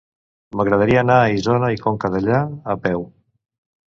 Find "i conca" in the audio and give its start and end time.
1.75-2.11